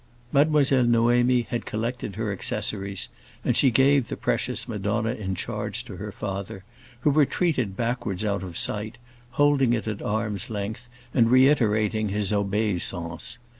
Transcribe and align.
Mademoiselle 0.33 0.85
Noémie 0.87 1.45
had 1.45 1.67
collected 1.67 2.15
her 2.15 2.31
accessories, 2.31 3.07
and 3.45 3.55
she 3.55 3.69
gave 3.69 4.07
the 4.07 4.17
precious 4.17 4.67
Madonna 4.67 5.11
in 5.11 5.35
charge 5.35 5.85
to 5.85 5.97
her 5.97 6.11
father, 6.11 6.63
who 7.01 7.11
retreated 7.11 7.77
backwards 7.77 8.25
out 8.25 8.41
of 8.41 8.57
sight, 8.57 8.97
holding 9.37 9.73
it 9.73 9.85
at 9.87 10.01
arm's 10.01 10.49
length 10.49 10.89
and 11.13 11.29
reiterating 11.29 12.09
his 12.09 12.33
obeisance. 12.33 13.37